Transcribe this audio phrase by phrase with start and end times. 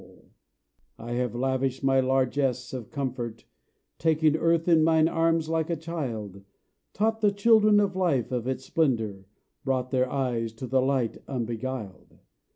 [0.01, 0.29] THE OCEAN SINGS
[0.97, 3.45] I have lavished my largess of comfort,
[3.99, 6.41] Taken earth in mine arms like a child,
[6.93, 9.25] Taught the children of life of its splendour,
[9.63, 12.17] Brought their eyes to the light unbeguiled.